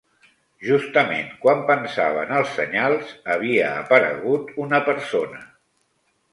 [0.69, 5.49] Justament quan pensava en els senyals, havia aparegut una persona.